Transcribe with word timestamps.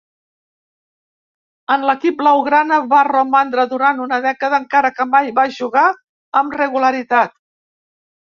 En 1.73 1.83
l'equip 1.89 2.15
blaugrana 2.21 2.79
va 2.93 3.03
romandre 3.09 3.67
durant 3.75 4.01
una 4.07 4.19
dècada, 4.25 4.59
encara 4.65 4.93
que 4.97 5.07
mai 5.13 5.31
va 5.41 5.45
jugar 5.59 5.87
amb 6.41 6.57
regularitat. 6.63 7.37